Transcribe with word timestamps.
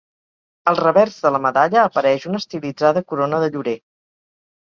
Al 0.69 0.77
revers 0.77 1.17
de 1.25 1.31
la 1.35 1.41
medalla 1.43 1.83
apareix 1.89 2.25
una 2.31 2.39
estilitzada 2.45 3.05
corona 3.13 3.43
de 3.45 3.51
llorer. 3.57 3.75